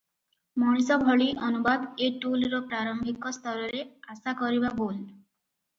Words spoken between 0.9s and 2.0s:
ଭଳି ଅନୁବାଦ